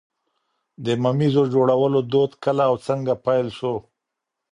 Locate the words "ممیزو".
1.03-1.43